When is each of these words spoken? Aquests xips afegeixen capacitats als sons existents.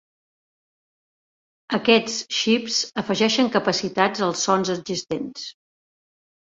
Aquests 1.79 2.17
xips 2.39 2.81
afegeixen 3.05 3.53
capacitats 3.59 4.27
als 4.33 4.45
sons 4.51 4.77
existents. 4.81 5.49